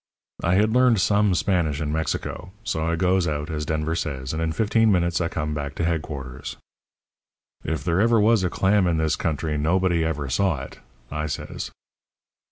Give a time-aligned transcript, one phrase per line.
[0.43, 4.41] "I had learned some Spanish in Mexico, so I goes out, as Denver says, and
[4.41, 6.57] in fifteen minutes I come back to headquarters.
[7.63, 10.79] "'If there ever was a clam in this country nobody ever saw it,'
[11.11, 11.69] I says.